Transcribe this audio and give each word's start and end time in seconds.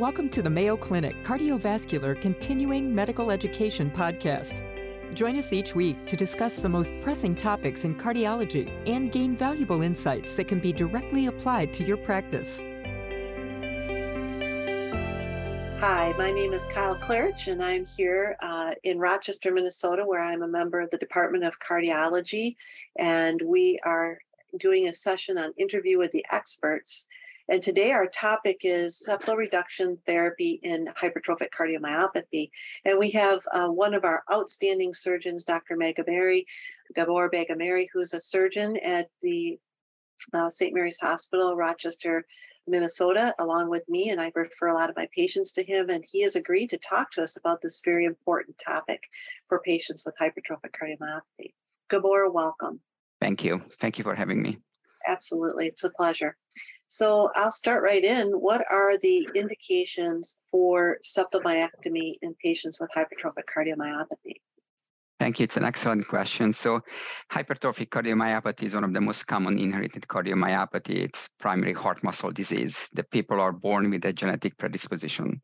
Welcome 0.00 0.28
to 0.30 0.42
the 0.42 0.50
Mayo 0.50 0.76
Clinic 0.76 1.14
Cardiovascular 1.22 2.20
Continuing 2.20 2.92
Medical 2.92 3.30
Education 3.30 3.92
Podcast. 3.92 4.60
Join 5.14 5.36
us 5.38 5.52
each 5.52 5.76
week 5.76 6.04
to 6.06 6.16
discuss 6.16 6.56
the 6.56 6.68
most 6.68 6.92
pressing 7.00 7.36
topics 7.36 7.84
in 7.84 7.94
cardiology 7.94 8.72
and 8.88 9.12
gain 9.12 9.36
valuable 9.36 9.82
insights 9.82 10.34
that 10.34 10.48
can 10.48 10.58
be 10.58 10.72
directly 10.72 11.26
applied 11.26 11.72
to 11.74 11.84
your 11.84 11.96
practice. 11.96 12.58
Hi, 15.78 16.12
my 16.18 16.32
name 16.32 16.52
is 16.52 16.66
Kyle 16.66 16.96
Klarich, 16.96 17.46
and 17.46 17.62
I'm 17.62 17.86
here 17.86 18.36
uh, 18.40 18.74
in 18.82 18.98
Rochester, 18.98 19.52
Minnesota, 19.52 20.04
where 20.04 20.24
I'm 20.24 20.42
a 20.42 20.48
member 20.48 20.80
of 20.80 20.90
the 20.90 20.98
Department 20.98 21.44
of 21.44 21.60
Cardiology. 21.60 22.56
And 22.96 23.40
we 23.40 23.78
are 23.84 24.18
doing 24.58 24.88
a 24.88 24.92
session 24.92 25.38
on 25.38 25.52
interview 25.56 25.98
with 25.98 26.10
the 26.10 26.26
experts. 26.32 27.06
And 27.48 27.62
today 27.62 27.92
our 27.92 28.08
topic 28.08 28.60
is 28.62 29.02
septal 29.06 29.36
reduction 29.36 29.98
therapy 30.06 30.60
in 30.62 30.86
hypertrophic 30.86 31.48
cardiomyopathy. 31.58 32.50
And 32.84 32.98
we 32.98 33.10
have 33.10 33.40
uh, 33.52 33.68
one 33.68 33.94
of 33.94 34.04
our 34.04 34.22
outstanding 34.32 34.94
surgeons, 34.94 35.44
Dr. 35.44 35.76
Bagameri, 35.76 36.46
Gabor 36.94 37.30
Bagameri, 37.30 37.86
who's 37.92 38.14
a 38.14 38.20
surgeon 38.20 38.78
at 38.78 39.08
the 39.20 39.58
uh, 40.32 40.48
St. 40.48 40.72
Mary's 40.72 40.98
Hospital, 40.98 41.54
Rochester, 41.54 42.24
Minnesota, 42.66 43.34
along 43.38 43.68
with 43.68 43.86
me. 43.88 44.08
And 44.08 44.20
I 44.20 44.32
refer 44.34 44.68
a 44.68 44.74
lot 44.74 44.88
of 44.88 44.96
my 44.96 45.08
patients 45.14 45.52
to 45.52 45.64
him. 45.64 45.90
And 45.90 46.02
he 46.10 46.22
has 46.22 46.36
agreed 46.36 46.70
to 46.70 46.78
talk 46.78 47.10
to 47.12 47.22
us 47.22 47.36
about 47.36 47.60
this 47.60 47.82
very 47.84 48.06
important 48.06 48.56
topic 48.64 49.02
for 49.48 49.60
patients 49.60 50.04
with 50.06 50.14
hypertrophic 50.18 50.72
cardiomyopathy. 50.72 51.52
Gabor, 51.90 52.30
welcome. 52.30 52.80
Thank 53.20 53.44
you. 53.44 53.60
Thank 53.80 53.98
you 53.98 54.04
for 54.04 54.14
having 54.14 54.42
me. 54.42 54.58
Absolutely. 55.06 55.66
It's 55.68 55.84
a 55.84 55.90
pleasure. 55.90 56.36
So 56.88 57.30
I'll 57.34 57.52
start 57.52 57.82
right 57.82 58.04
in. 58.04 58.28
What 58.28 58.64
are 58.70 58.96
the 58.98 59.28
indications 59.34 60.38
for 60.50 60.98
septal 61.04 61.42
myectomy 61.42 62.14
in 62.22 62.34
patients 62.42 62.78
with 62.78 62.90
hypertrophic 62.96 63.44
cardiomyopathy? 63.54 64.40
Thank 65.20 65.38
you. 65.38 65.44
It's 65.44 65.56
an 65.56 65.64
excellent 65.64 66.08
question. 66.08 66.52
So, 66.52 66.80
hypertrophic 67.32 67.88
cardiomyopathy 67.88 68.64
is 68.64 68.74
one 68.74 68.82
of 68.82 68.92
the 68.92 69.00
most 69.00 69.26
common 69.26 69.58
inherited 69.58 70.02
cardiomyopathy. 70.08 71.04
It's 71.04 71.28
primary 71.38 71.72
heart 71.72 72.02
muscle 72.02 72.32
disease. 72.32 72.88
The 72.92 73.04
people 73.04 73.40
are 73.40 73.52
born 73.52 73.90
with 73.90 74.04
a 74.04 74.12
genetic 74.12 74.58
predisposition. 74.58 75.40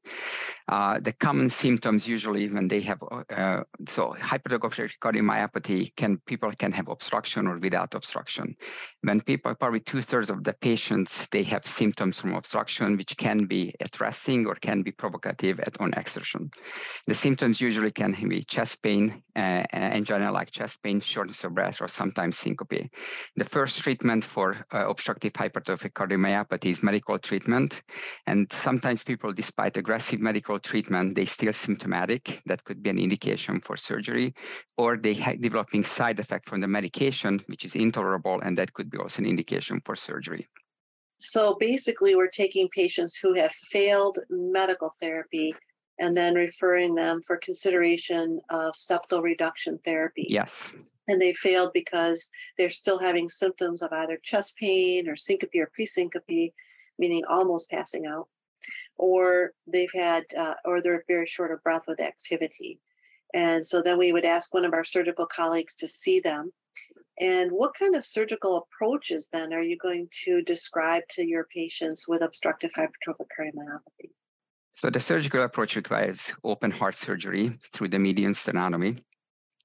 Uh, 0.68 0.98
the 0.98 1.12
common 1.12 1.50
symptoms 1.50 2.06
usually 2.06 2.48
when 2.48 2.66
they 2.66 2.80
have 2.80 3.02
uh, 3.30 3.62
so 3.88 4.14
hypertrophic 4.18 4.90
cardiomyopathy 5.00 5.94
can 5.96 6.18
people 6.26 6.52
can 6.52 6.72
have 6.72 6.88
obstruction 6.88 7.46
or 7.46 7.58
without 7.58 7.94
obstruction. 7.94 8.56
When 9.02 9.20
people 9.20 9.54
probably 9.54 9.80
two 9.80 10.02
thirds 10.02 10.30
of 10.30 10.42
the 10.44 10.52
patients 10.52 11.28
they 11.30 11.44
have 11.44 11.66
symptoms 11.66 12.20
from 12.20 12.34
obstruction 12.34 12.96
which 12.96 13.16
can 13.16 13.46
be 13.46 13.72
at 13.80 14.00
resting 14.00 14.46
or 14.46 14.54
can 14.56 14.82
be 14.82 14.92
provocative 14.92 15.60
at 15.60 15.80
on 15.80 15.94
exertion. 15.94 16.50
The 17.06 17.14
symptoms 17.14 17.60
usually 17.60 17.92
can 17.92 18.12
be 18.28 18.42
chest 18.42 18.82
pain. 18.82 19.22
Uh, 19.34 19.59
uh, 19.72 19.76
angina 19.76 20.32
like 20.32 20.50
chest 20.50 20.82
pain, 20.82 21.00
shortness 21.00 21.44
of 21.44 21.54
breath, 21.54 21.80
or 21.80 21.88
sometimes 21.88 22.38
syncope. 22.38 22.90
The 23.36 23.44
first 23.44 23.80
treatment 23.82 24.24
for 24.24 24.64
uh, 24.72 24.88
obstructive 24.88 25.32
hypertrophic 25.32 25.92
cardiomyopathy 25.92 26.70
is 26.70 26.82
medical 26.82 27.18
treatment. 27.18 27.82
And 28.26 28.52
sometimes 28.52 29.02
people, 29.02 29.32
despite 29.32 29.76
aggressive 29.76 30.20
medical 30.20 30.58
treatment, 30.58 31.14
they 31.14 31.24
still 31.24 31.52
symptomatic. 31.52 32.42
That 32.46 32.64
could 32.64 32.82
be 32.82 32.90
an 32.90 32.98
indication 32.98 33.60
for 33.60 33.76
surgery, 33.76 34.34
or 34.76 34.96
they 34.96 35.14
developing 35.40 35.84
side 35.84 36.20
effect 36.20 36.48
from 36.48 36.60
the 36.60 36.68
medication, 36.68 37.40
which 37.46 37.64
is 37.64 37.74
intolerable, 37.74 38.40
and 38.40 38.58
that 38.58 38.72
could 38.72 38.90
be 38.90 38.98
also 38.98 39.22
an 39.22 39.28
indication 39.28 39.80
for 39.84 39.96
surgery. 39.96 40.48
So 41.18 41.54
basically, 41.60 42.14
we're 42.14 42.28
taking 42.28 42.68
patients 42.74 43.16
who 43.16 43.34
have 43.34 43.52
failed 43.52 44.18
medical 44.30 44.90
therapy 45.00 45.54
and 46.00 46.16
then 46.16 46.34
referring 46.34 46.94
them 46.94 47.20
for 47.22 47.36
consideration 47.36 48.40
of 48.48 48.74
septal 48.74 49.22
reduction 49.22 49.78
therapy. 49.84 50.26
Yes. 50.28 50.68
And 51.06 51.20
they 51.20 51.34
failed 51.34 51.70
because 51.74 52.30
they're 52.56 52.70
still 52.70 52.98
having 52.98 53.28
symptoms 53.28 53.82
of 53.82 53.92
either 53.92 54.18
chest 54.22 54.56
pain 54.56 55.08
or 55.08 55.16
syncope 55.16 55.50
or 55.56 55.70
presyncope, 55.78 56.52
meaning 56.98 57.22
almost 57.28 57.70
passing 57.70 58.06
out, 58.06 58.28
or 58.96 59.52
they've 59.66 59.92
had, 59.94 60.24
uh, 60.36 60.54
or 60.64 60.80
they're 60.80 61.04
very 61.06 61.26
short 61.26 61.52
of 61.52 61.62
breath 61.62 61.82
with 61.86 62.00
activity. 62.00 62.80
And 63.34 63.66
so 63.66 63.82
then 63.82 63.98
we 63.98 64.12
would 64.12 64.24
ask 64.24 64.54
one 64.54 64.64
of 64.64 64.72
our 64.72 64.84
surgical 64.84 65.26
colleagues 65.26 65.74
to 65.76 65.88
see 65.88 66.20
them. 66.20 66.50
And 67.20 67.52
what 67.52 67.74
kind 67.78 67.94
of 67.94 68.06
surgical 68.06 68.56
approaches 68.56 69.28
then 69.30 69.52
are 69.52 69.60
you 69.60 69.76
going 69.76 70.08
to 70.24 70.40
describe 70.42 71.02
to 71.10 71.26
your 71.26 71.46
patients 71.54 72.08
with 72.08 72.22
obstructive 72.22 72.70
hypertrophic 72.74 73.26
cardiomyopathy? 73.38 74.12
So 74.72 74.88
the 74.88 75.00
surgical 75.00 75.42
approach 75.42 75.74
requires 75.76 76.32
open 76.44 76.70
heart 76.70 76.94
surgery 76.94 77.48
through 77.72 77.88
the 77.88 77.98
median 77.98 78.34
sternotomy. 78.34 79.02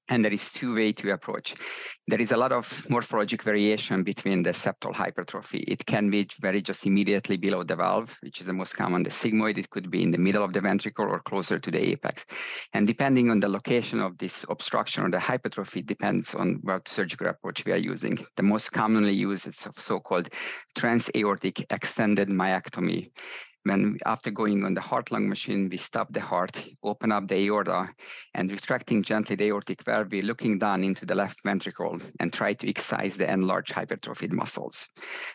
And 0.08 0.24
there 0.24 0.32
is 0.32 0.52
two 0.52 0.74
way 0.74 0.92
to 0.92 1.10
approach. 1.10 1.54
There 2.06 2.20
is 2.20 2.30
a 2.30 2.36
lot 2.36 2.52
of 2.52 2.68
morphologic 2.88 3.42
variation 3.42 4.04
between 4.04 4.44
the 4.44 4.50
septal 4.50 4.94
hypertrophy. 4.94 5.58
It 5.66 5.84
can 5.84 6.10
be 6.10 6.28
very 6.40 6.62
just 6.62 6.86
immediately 6.86 7.36
below 7.36 7.64
the 7.64 7.74
valve, 7.74 8.16
which 8.20 8.40
is 8.40 8.46
the 8.46 8.52
most 8.52 8.76
common, 8.76 9.02
the 9.02 9.10
sigmoid. 9.10 9.58
It 9.58 9.70
could 9.70 9.90
be 9.90 10.04
in 10.04 10.12
the 10.12 10.18
middle 10.18 10.44
of 10.44 10.52
the 10.52 10.60
ventricle 10.60 11.06
or 11.06 11.18
closer 11.18 11.58
to 11.58 11.70
the 11.72 11.90
apex. 11.90 12.24
And 12.72 12.86
depending 12.86 13.30
on 13.30 13.40
the 13.40 13.48
location 13.48 14.00
of 14.00 14.16
this 14.18 14.46
obstruction 14.48 15.02
or 15.02 15.10
the 15.10 15.18
hypertrophy 15.18 15.82
depends 15.82 16.36
on 16.36 16.60
what 16.62 16.86
surgical 16.86 17.26
approach 17.26 17.64
we 17.64 17.72
are 17.72 17.76
using. 17.76 18.16
The 18.36 18.44
most 18.44 18.70
commonly 18.70 19.12
used 19.12 19.48
is 19.48 19.66
so-called 19.76 20.28
transaortic 20.76 21.64
extended 21.70 22.28
myectomy 22.28 23.10
when 23.66 23.98
after 24.06 24.30
going 24.30 24.64
on 24.64 24.74
the 24.74 24.80
heart 24.80 25.10
lung 25.10 25.28
machine, 25.28 25.68
we 25.68 25.76
stop 25.76 26.12
the 26.12 26.20
heart, 26.20 26.64
open 26.82 27.12
up 27.12 27.28
the 27.28 27.46
aorta, 27.46 27.88
and 28.34 28.50
retracting 28.50 29.02
gently 29.02 29.36
the 29.36 29.46
aortic 29.46 29.82
valve, 29.82 30.08
we're 30.10 30.22
looking 30.22 30.58
down 30.58 30.84
into 30.84 31.04
the 31.04 31.14
left 31.14 31.42
ventricle 31.44 31.98
and 32.20 32.32
try 32.32 32.52
to 32.54 32.68
excise 32.68 33.16
the 33.16 33.30
enlarged 33.30 33.72
hypertrophied 33.72 34.32
muscles. 34.32 34.88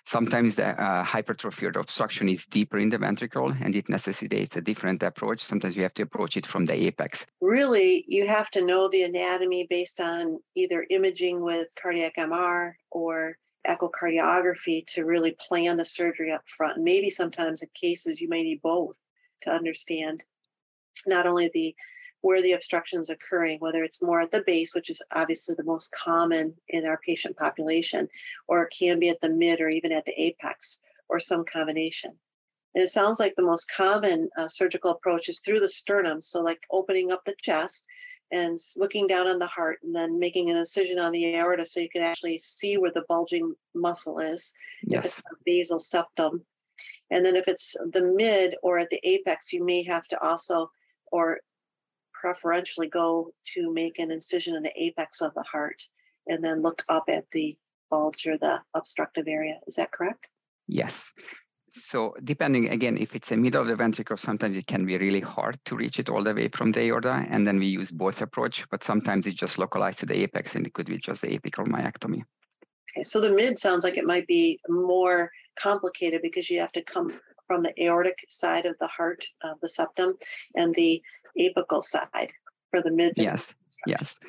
Sometimes 0.06 0.56
the 0.56 0.82
uh, 0.82 1.04
hypertrophy 1.04 1.66
or 1.66 1.72
the 1.72 1.80
obstruction 1.80 2.30
is 2.30 2.46
deeper 2.46 2.78
in 2.78 2.90
the 2.90 2.98
ventricle 2.98 3.54
and 3.62 3.76
it 3.76 3.90
necessitates 3.90 4.56
a 4.56 4.62
different 4.62 5.04
approach. 5.04 5.42
Sometimes 5.42 5.76
we 5.76 5.84
have 5.84 5.94
to 5.96 6.04
approach 6.04 6.38
it 6.38 6.46
from 6.46 6.66
the 6.66 6.74
apex. 6.88 7.26
Really, 7.42 8.06
you 8.08 8.28
have 8.28 8.50
to 8.52 8.66
know 8.66 8.88
the 8.88 9.04
anatomy 9.04 9.68
based 9.70 10.00
on 10.00 10.40
either 10.56 10.86
imaging 10.90 11.44
with 11.44 11.68
cardiac 11.82 12.16
MR 12.18 12.72
or 12.92 13.36
echocardiography 13.68 14.86
to 14.88 15.06
really 15.06 15.32
plan 15.32 15.78
the 15.78 15.86
surgery 15.86 16.32
up 16.32 16.48
front. 16.48 16.80
Maybe 16.80 17.10
sometimes 17.10 17.62
in 17.62 17.70
cases 17.74 18.20
you 18.20 18.28
may 18.28 18.44
need 18.44 18.62
both 18.62 18.98
to 19.42 19.52
understand 19.52 20.24
not 21.06 21.28
only 21.28 21.50
the 21.54 21.76
where 22.22 22.42
the 22.42 22.54
obstruction 22.54 23.02
is 23.02 23.10
occurring, 23.10 23.60
whether 23.60 23.84
it's 23.84 24.02
more 24.02 24.22
at 24.22 24.32
the 24.32 24.44
base, 24.46 24.76
which 24.76 24.92
is 24.92 25.02
obviously 25.12 25.56
the 25.56 25.64
most 25.64 25.92
common 25.92 26.54
in 26.70 26.86
our 26.86 27.00
patient 27.04 27.36
population, 27.36 28.08
or 28.48 28.64
it 28.64 28.74
can 28.78 29.00
be 29.00 29.10
at 29.10 29.20
the 29.22 29.30
mid 29.30 29.60
or 29.60 29.70
even 29.70 29.92
at 29.92 30.06
the 30.06 30.14
apex, 30.22 30.80
or 31.10 31.20
some 31.20 31.44
combination. 31.44 32.12
And 32.76 32.84
it 32.84 32.90
sounds 32.90 33.20
like 33.20 33.34
the 33.36 33.42
most 33.42 33.72
common 33.76 34.30
uh, 34.38 34.48
surgical 34.48 34.92
approach 34.92 35.30
is 35.30 35.40
through 35.40 35.60
the 35.62 35.68
sternum, 35.68 36.22
so 36.22 36.42
like 36.42 36.62
opening 36.70 37.12
up 37.12 37.26
the 37.26 37.36
chest 37.42 37.86
and 38.32 38.60
looking 38.78 39.08
down 39.08 39.28
on 39.28 39.40
the 39.40 39.48
heart 39.48 39.80
and 39.84 39.96
then 39.96 40.20
making 40.20 40.50
an 40.50 40.58
incision 40.58 41.00
on 41.00 41.12
the 41.12 41.36
aorta 41.36 41.66
so 41.66 41.80
you 41.80 41.90
can 41.90 42.02
actually 42.02 42.40
see 42.40 42.78
where 42.78 42.92
the 42.92 43.04
bulging 43.08 43.54
muscle 43.74 44.20
is 44.20 44.54
yes. 44.84 45.00
if 45.00 45.06
it's 45.06 45.20
a 45.20 45.36
basal 45.46 45.80
septum. 45.80 46.44
And 47.12 47.26
then 47.26 47.36
if 47.36 47.48
it's 47.48 47.76
the 47.92 48.02
mid 48.02 48.56
or 48.64 48.80
at 48.80 48.90
the 48.90 49.00
apex 49.04 49.52
you 49.52 49.64
may 49.64 49.84
have 49.84 50.08
to 50.10 50.20
also 50.22 50.72
or 51.12 51.40
preferentially 52.14 52.88
go 52.88 53.34
to 53.54 53.74
make 53.74 54.00
an 54.00 54.12
incision 54.12 54.56
in 54.56 54.64
the 54.64 54.74
apex 54.82 55.22
of 55.22 55.34
the 55.34 55.44
heart 55.44 55.84
and 56.28 56.44
then 56.44 56.62
look 56.62 56.84
up 56.88 57.06
at 57.10 57.30
the 57.32 57.58
bulge 57.90 58.26
or 58.26 58.38
the 58.38 58.62
obstructive 58.74 59.28
area. 59.28 59.60
Is 59.68 59.76
that 59.76 59.92
correct? 59.92 60.28
Yes 60.68 61.12
so 61.74 62.14
depending 62.24 62.70
again, 62.70 62.98
if 62.98 63.16
it's 63.16 63.32
a 63.32 63.38
middle 63.38 63.62
of 63.62 63.68
the 63.68 63.76
ventricle, 63.76 64.18
sometimes 64.18 64.58
it 64.58 64.68
can 64.68 64.86
be 64.86 64.98
really 64.98 65.22
hard 65.22 65.60
to 65.66 65.76
reach 65.76 66.00
it 66.00 66.10
all 66.10 66.24
the 66.24 66.34
way 66.34 66.50
from 66.50 66.72
the 66.72 66.82
aorta, 66.82 67.26
and 67.30 67.48
then 67.48 67.60
we 67.60 67.68
use 67.68 67.92
both 67.92 68.22
approach. 68.22 68.70
But 68.70 68.84
sometimes 68.84 69.26
it's 69.26 69.40
just 69.40 69.58
localized 69.58 70.00
to 70.00 70.06
the 70.06 70.22
apex, 70.22 70.56
and 70.56 70.68
it 70.68 70.74
could 70.74 70.88
be 70.88 70.98
just 70.98 71.22
the 71.22 71.38
apical 71.38 71.66
myectomy. 71.66 72.24
Okay, 72.92 73.04
so 73.04 73.22
the 73.22 73.32
mid 73.32 73.58
sounds 73.58 73.84
like 73.84 73.98
it 73.98 74.06
might 74.06 74.28
be 74.28 74.60
more 74.68 75.32
complicated 75.58 76.22
because 76.22 76.50
you 76.50 76.60
have 76.60 76.74
to 76.74 76.84
come 76.84 77.20
from 77.48 77.64
the 77.64 77.74
aortic 77.82 78.18
side 78.30 78.66
of 78.66 78.76
the 78.80 78.88
heart 78.88 79.24
of 79.44 79.58
the 79.62 79.70
septum 79.70 80.18
and 80.56 80.76
the 80.76 81.02
apical 81.40 81.82
side 81.82 82.32
for 82.70 82.82
the 82.82 82.92
mid. 82.92 83.14
Yes. 83.16 83.54
Yes. 83.88 84.20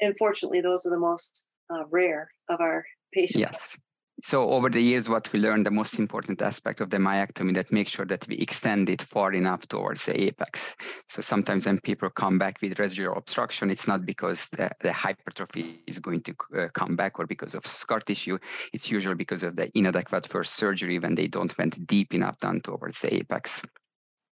Unfortunately, 0.00 0.60
those 0.60 0.86
are 0.86 0.90
the 0.90 0.98
most 0.98 1.44
uh, 1.68 1.84
rare 1.90 2.30
of 2.48 2.60
our 2.60 2.86
patients. 3.12 3.40
Yes 3.40 3.76
so 4.22 4.50
over 4.50 4.70
the 4.70 4.80
years, 4.80 5.10
what 5.10 5.30
we 5.32 5.38
learned, 5.40 5.66
the 5.66 5.70
most 5.70 5.98
important 5.98 6.40
aspect 6.40 6.80
of 6.80 6.88
the 6.88 6.96
myectomy 6.96 7.54
that 7.54 7.70
make 7.70 7.86
sure 7.86 8.06
that 8.06 8.26
we 8.26 8.36
extend 8.36 8.88
it 8.88 9.02
far 9.02 9.34
enough 9.34 9.68
towards 9.68 10.06
the 10.06 10.18
apex. 10.18 10.74
So 11.08 11.20
sometimes 11.20 11.66
when 11.66 11.80
people 11.80 12.08
come 12.08 12.38
back 12.38 12.58
with 12.62 12.78
residual 12.78 13.16
obstruction, 13.16 13.70
it's 13.70 13.86
not 13.86 14.06
because 14.06 14.46
the, 14.46 14.70
the 14.80 14.92
hypertrophy 14.92 15.82
is 15.86 15.98
going 15.98 16.22
to 16.22 16.34
uh, 16.56 16.68
come 16.72 16.96
back 16.96 17.18
or 17.18 17.26
because 17.26 17.54
of 17.54 17.66
scar 17.66 18.00
tissue. 18.00 18.38
It's 18.72 18.90
usually 18.90 19.16
because 19.16 19.42
of 19.42 19.54
the 19.54 19.70
inadequate 19.76 20.26
first 20.26 20.54
surgery 20.54 20.98
when 20.98 21.14
they 21.14 21.28
don't 21.28 21.56
went 21.58 21.86
deep 21.86 22.14
enough 22.14 22.38
down 22.38 22.60
towards 22.62 23.00
the 23.00 23.14
apex. 23.14 23.60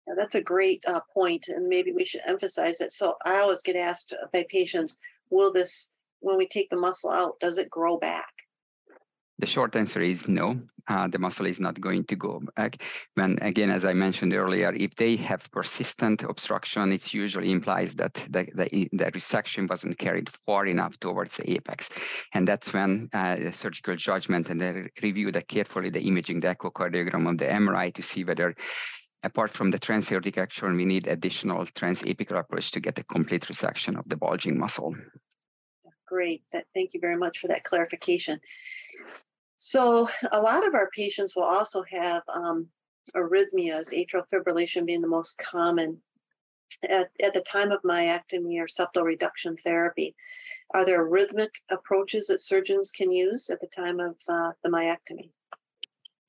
Yeah, 0.09 0.15
that's 0.17 0.35
a 0.35 0.43
great 0.43 0.83
uh, 0.87 1.01
point, 1.13 1.49
and 1.49 1.69
maybe 1.69 1.93
we 1.93 2.05
should 2.05 2.23
emphasize 2.27 2.81
it. 2.81 2.93
So 2.93 3.15
I 3.25 3.39
always 3.39 3.63
get 3.63 3.77
asked 3.77 4.15
by 4.33 4.45
patients, 4.51 4.99
"Will 5.31 5.53
this, 5.53 5.93
when 6.21 6.37
we 6.37 6.47
take 6.47 6.69
the 6.69 6.77
muscle 6.77 7.11
out, 7.11 7.41
does 7.41 7.59
it 7.59 7.71
grow 7.71 7.97
back?" 7.97 8.34
The 9.39 9.47
short 9.47 9.75
answer 9.75 10.01
is 10.01 10.29
no. 10.29 10.61
Uh, 10.87 11.09
the 11.09 11.19
muscle 11.19 11.47
is 11.47 11.59
not 11.59 11.81
going 11.81 12.05
to 12.05 12.17
go 12.17 12.41
back. 12.57 12.83
When 13.15 13.39
again, 13.41 13.71
as 13.71 13.85
I 13.85 13.95
mentioned 13.95 14.35
earlier, 14.35 14.73
if 14.73 14.95
they 14.95 15.17
have 15.17 15.51
persistent 15.51 16.23
obstruction, 16.23 16.93
it 16.93 17.13
usually 17.13 17.51
implies 17.51 17.95
that 17.97 18.15
the, 18.29 18.47
the, 18.55 18.89
the 18.93 19.11
resection 19.11 19.69
wasn't 19.69 19.99
carried 19.99 20.29
far 20.47 20.67
enough 20.67 21.01
towards 21.01 21.39
the 21.39 21.53
apex, 21.53 21.89
and 22.33 22.47
that's 22.47 22.73
when 22.73 23.09
uh, 23.13 23.37
the 23.37 23.53
surgical 23.53 23.97
judgment 23.97 24.51
and 24.51 24.61
they 24.61 24.89
review 25.03 25.33
the 25.33 25.43
carefully 25.43 25.91
the 25.91 26.03
imaging, 26.03 26.41
the 26.41 26.55
echocardiogram 26.55 27.29
of 27.29 27.39
the 27.39 27.47
MRI 27.47 27.93
to 27.95 28.03
see 28.03 28.25
whether 28.25 28.55
apart 29.25 29.51
from 29.51 29.71
the 29.71 29.79
transaortic 29.79 30.37
action, 30.37 30.77
we 30.77 30.85
need 30.85 31.09
additional 31.09 31.65
transapical 31.65 32.39
approach 32.39 32.71
to 32.73 32.81
get 32.81 32.99
a 32.99 33.05
complete 33.05 33.43
resection 33.47 33.99
of 33.99 34.07
the 34.09 34.17
bulging 34.17 34.59
muscle. 34.59 34.95
Great. 36.07 36.43
That, 36.53 36.67
thank 36.75 36.93
you 36.93 37.01
very 37.01 37.17
much 37.17 37.39
for 37.39 37.49
that 37.49 37.65
clarification. 37.65 38.39
So 39.56 40.08
a 40.32 40.41
lot 40.41 40.67
of 40.67 40.75
our 40.75 40.91
patients 40.91 41.35
will 41.35 41.44
also 41.44 41.82
have 41.91 42.23
um, 42.29 42.69
arrhythmias, 43.17 43.93
atrial 43.93 44.25
fibrillation 44.32 44.87
being 44.87 45.00
the 45.00 45.08
most 45.08 45.38
common 45.38 46.00
at, 46.88 47.11
at 47.23 47.35
the 47.35 47.41
time 47.41 47.70
of 47.70 47.82
myectomy 47.82 48.61
or 48.61 48.67
septal 48.67 49.05
reduction 49.05 49.56
therapy. 49.64 50.14
Are 50.73 50.85
there 50.85 51.05
rhythmic 51.05 51.52
approaches 51.70 52.26
that 52.26 52.41
surgeons 52.41 52.91
can 52.91 53.11
use 53.11 53.50
at 53.50 53.61
the 53.61 53.69
time 53.69 54.00
of 54.00 54.17
uh, 54.29 54.52
the 54.62 54.70
myectomy? 54.70 55.31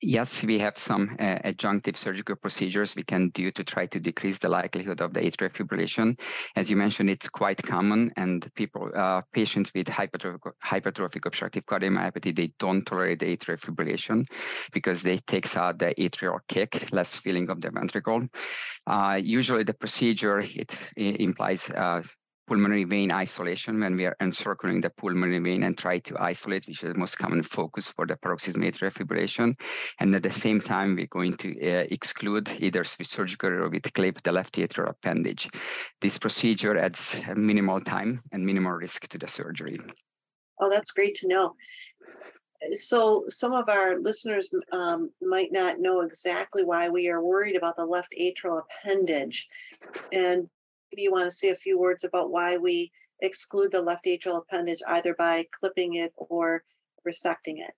Yes, 0.08 0.44
we 0.44 0.60
have 0.60 0.78
some 0.78 1.16
uh, 1.18 1.38
adjunctive 1.44 1.96
surgical 1.96 2.36
procedures 2.36 2.94
we 2.94 3.02
can 3.02 3.30
do 3.30 3.50
to 3.50 3.64
try 3.64 3.86
to 3.86 3.98
decrease 3.98 4.38
the 4.38 4.48
likelihood 4.48 5.00
of 5.00 5.12
the 5.12 5.20
atrial 5.20 5.50
fibrillation. 5.50 6.16
As 6.54 6.70
you 6.70 6.76
mentioned, 6.76 7.10
it's 7.10 7.28
quite 7.28 7.60
common, 7.60 8.12
and 8.16 8.48
people, 8.54 8.88
uh, 8.94 9.22
patients 9.32 9.72
with 9.74 9.88
hypertrophic, 9.88 10.52
hypertrophic 10.64 11.26
obstructive 11.26 11.66
cardiomyopathy, 11.66 12.36
they 12.36 12.52
don't 12.60 12.86
tolerate 12.86 13.18
the 13.18 13.36
atrial 13.36 13.58
fibrillation 13.58 14.28
because 14.70 15.02
they 15.02 15.18
takes 15.18 15.56
out 15.56 15.80
the 15.80 15.92
atrial 15.96 16.38
kick, 16.46 16.92
less 16.92 17.16
feeling 17.16 17.50
of 17.50 17.60
the 17.60 17.72
ventricle. 17.72 18.28
Uh, 18.86 19.20
usually, 19.20 19.64
the 19.64 19.74
procedure 19.74 20.38
it, 20.38 20.78
it 20.96 21.20
implies 21.20 21.68
uh, 21.68 22.00
pulmonary 22.46 22.84
vein 22.84 23.10
isolation 23.10 23.80
when 23.80 23.96
we 23.96 24.06
are 24.06 24.16
encircling 24.20 24.80
the 24.80 24.90
pulmonary 24.90 25.38
vein 25.38 25.62
and 25.62 25.76
try 25.76 25.98
to 26.00 26.20
isolate, 26.20 26.66
which 26.66 26.82
is 26.82 26.92
the 26.92 26.98
most 26.98 27.18
common 27.18 27.42
focus 27.42 27.90
for 27.90 28.06
the 28.06 28.16
paroxysmal 28.16 28.68
atrial 28.68 28.92
fibrillation. 28.92 29.58
And 30.00 30.14
at 30.14 30.22
the 30.22 30.30
same 30.30 30.60
time, 30.60 30.96
we're 30.96 31.06
going 31.06 31.34
to 31.38 31.50
uh, 31.60 31.86
exclude 31.90 32.50
either 32.60 32.80
with 32.80 33.06
surgical 33.06 33.50
or 33.50 33.68
with 33.68 33.92
clip 33.92 34.22
the 34.22 34.32
left 34.32 34.54
atrial 34.54 34.90
appendage. 34.90 35.48
This 36.00 36.18
procedure 36.18 36.76
adds 36.76 37.20
minimal 37.34 37.80
time 37.80 38.22
and 38.32 38.46
minimal 38.46 38.72
risk 38.72 39.08
to 39.08 39.18
the 39.18 39.28
surgery. 39.28 39.78
Oh, 40.60 40.70
that's 40.70 40.92
great 40.92 41.16
to 41.16 41.28
know. 41.28 41.54
So, 42.72 43.24
some 43.28 43.52
of 43.52 43.68
our 43.68 44.00
listeners 44.00 44.50
um, 44.72 45.10
might 45.20 45.52
not 45.52 45.78
know 45.78 46.00
exactly 46.00 46.64
why 46.64 46.88
we 46.88 47.08
are 47.08 47.22
worried 47.22 47.54
about 47.54 47.76
the 47.76 47.84
left 47.84 48.14
atrial 48.18 48.62
appendage. 48.62 49.46
And 50.10 50.48
maybe 50.92 51.02
you 51.02 51.12
want 51.12 51.26
to 51.30 51.36
say 51.36 51.50
a 51.50 51.56
few 51.56 51.78
words 51.78 52.04
about 52.04 52.30
why 52.30 52.56
we 52.56 52.90
exclude 53.22 53.72
the 53.72 53.82
left 53.82 54.04
atrial 54.06 54.42
appendage 54.42 54.82
either 54.88 55.14
by 55.14 55.46
clipping 55.58 55.94
it 55.94 56.12
or 56.16 56.62
resecting 57.06 57.58
it. 57.58 57.72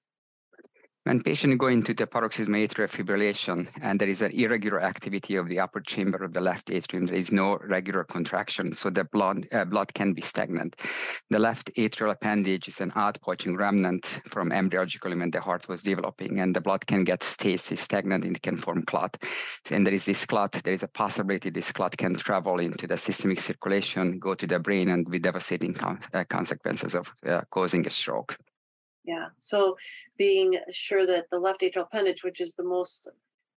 When 1.09 1.23
patients 1.23 1.57
go 1.57 1.69
into 1.69 1.95
the 1.95 2.07
paroxysmal 2.07 2.61
atrial 2.61 2.87
fibrillation 2.87 3.67
and 3.81 3.99
there 3.99 4.11
is 4.11 4.21
an 4.21 4.33
irregular 4.33 4.83
activity 4.83 5.37
of 5.37 5.49
the 5.49 5.61
upper 5.61 5.81
chamber 5.81 6.23
of 6.23 6.35
the 6.35 6.43
left 6.43 6.71
atrium, 6.71 7.07
there 7.07 7.17
is 7.17 7.33
no 7.33 7.57
regular 7.57 8.05
contraction, 8.05 8.75
so 8.75 8.91
the 8.91 9.05
blood, 9.05 9.49
uh, 9.51 9.65
blood 9.65 9.95
can 9.95 10.13
be 10.13 10.21
stagnant. 10.21 10.77
The 11.31 11.39
left 11.39 11.71
atrial 11.79 12.13
appendage 12.13 12.69
is 12.69 12.83
an 12.83 12.91
outpouching 12.91 13.57
remnant 13.57 14.05
from 14.27 14.51
embryologically 14.51 15.19
when 15.19 15.31
the 15.31 15.41
heart 15.41 15.67
was 15.67 15.83
developing, 15.83 16.41
and 16.41 16.55
the 16.55 16.61
blood 16.61 16.87
can 16.87 17.05
get 17.05 17.23
stasis, 17.23 17.81
stagnant, 17.81 18.27
and 18.27 18.37
it 18.37 18.43
can 18.43 18.59
form 18.59 18.83
clot. 18.83 19.17
And 19.71 19.87
there 19.87 19.95
is 19.95 20.05
this 20.05 20.27
clot, 20.27 20.61
there 20.63 20.75
is 20.75 20.83
a 20.83 20.89
possibility 20.89 21.49
this 21.49 21.73
clot 21.73 21.97
can 21.97 22.17
travel 22.17 22.61
into 22.61 22.87
the 22.87 22.99
systemic 22.99 23.41
circulation, 23.41 24.19
go 24.19 24.35
to 24.35 24.47
the 24.47 24.59
brain, 24.59 24.91
and 24.91 25.09
with 25.09 25.23
devastating 25.23 25.73
con- 25.73 26.01
uh, 26.13 26.25
consequences 26.25 26.95
of 26.95 27.11
uh, 27.27 27.41
causing 27.51 27.87
a 27.87 27.91
stroke. 27.91 28.37
Yeah. 29.09 29.29
So 29.39 29.75
being 30.19 30.55
sure 30.71 31.07
that 31.07 31.31
the 31.31 31.39
left 31.41 31.63
atrial 31.63 31.85
appendage, 31.85 32.23
which 32.23 32.43
is 32.43 32.55
the 32.55 32.63
most 32.63 33.09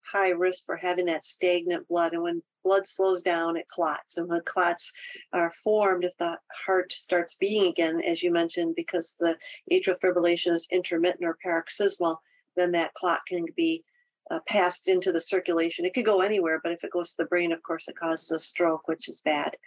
high 0.10 0.30
risk 0.30 0.66
for 0.66 0.78
having 0.78 1.08
that 1.08 1.26
stagnant 1.26 1.86
blood, 1.90 2.14
and 2.14 2.24
when 2.24 2.42
blood 2.64 2.88
slows 2.88 3.22
down, 3.22 3.58
it 3.58 3.68
clots. 3.68 4.16
And 4.16 4.30
when 4.30 4.40
clots 4.46 4.94
are 5.34 5.52
formed, 5.62 6.06
if 6.06 6.16
the 6.18 6.40
heart 6.66 6.94
starts 6.94 7.36
beating 7.36 7.70
again, 7.70 8.02
as 8.02 8.24
you 8.24 8.32
mentioned, 8.32 8.76
because 8.78 9.18
the 9.20 9.38
atrial 9.70 10.00
fibrillation 10.00 10.54
is 10.54 10.68
intermittent 10.72 11.26
or 11.26 11.38
paroxysmal, 11.44 12.22
then 12.56 12.72
that 12.72 12.94
clot 12.94 13.20
can 13.28 13.44
be 13.58 13.84
uh, 14.32 14.40
passed 14.48 14.88
into 14.88 15.12
the 15.12 15.20
circulation. 15.20 15.84
It 15.84 15.94
could 15.94 16.06
go 16.06 16.22
anywhere, 16.22 16.62
but 16.64 16.72
if 16.72 16.86
it 16.86 16.94
goes 16.94 17.10
to 17.10 17.18
the 17.18 17.26
brain, 17.26 17.52
of 17.52 17.62
course, 17.62 17.90
it 17.90 17.98
causes 17.98 18.32
a 18.32 18.40
stroke, 18.40 18.88
which 18.88 19.10
is 19.10 19.20
bad. 19.20 19.58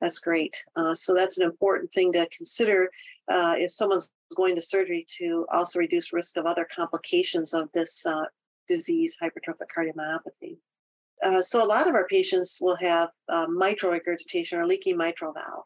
That's 0.00 0.18
great. 0.18 0.56
Uh, 0.76 0.94
so 0.94 1.12
that's 1.12 1.36
an 1.36 1.44
important 1.44 1.92
thing 1.92 2.10
to 2.12 2.26
consider 2.34 2.90
uh, 3.30 3.56
if 3.58 3.70
someone's 3.70 4.08
going 4.34 4.54
to 4.54 4.62
surgery 4.62 5.06
to 5.18 5.46
also 5.52 5.78
reduce 5.78 6.12
risk 6.12 6.36
of 6.36 6.46
other 6.46 6.66
complications 6.74 7.54
of 7.54 7.70
this 7.72 8.04
uh, 8.06 8.24
disease, 8.66 9.16
hypertrophic 9.22 9.68
cardiomyopathy. 9.76 10.58
Uh, 11.24 11.40
so 11.40 11.64
a 11.64 11.66
lot 11.66 11.88
of 11.88 11.94
our 11.94 12.06
patients 12.08 12.58
will 12.60 12.76
have 12.76 13.08
uh, 13.28 13.46
mitral 13.48 13.92
regurgitation 13.92 14.58
or 14.58 14.66
leaky 14.66 14.92
mitral 14.92 15.32
valve 15.32 15.64